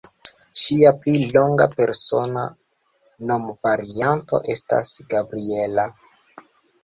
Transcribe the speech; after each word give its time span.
Ŝia 0.59 0.91
pli 1.01 1.11
longa 1.33 1.65
persona 1.73 2.45
nomvarianto 3.31 4.41
estas 4.55 4.95
Gabriella. 5.15 5.85